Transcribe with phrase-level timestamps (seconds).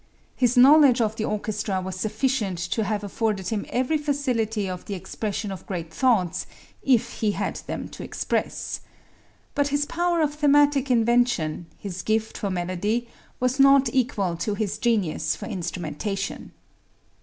[0.35, 4.95] His knowledge of the orchestra was sufficient to have afforded him every facility for the
[4.95, 6.47] expression of great thoughts
[6.81, 8.81] if he had them to express.
[9.53, 13.09] But his power of thematic invention, his gift for melody,
[13.39, 16.53] was not equal to his genius for instrumentation.